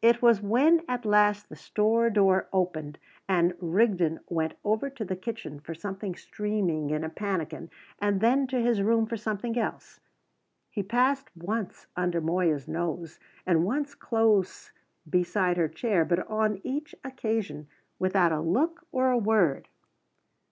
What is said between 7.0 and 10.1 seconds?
a pannikin, and then to his room for something else.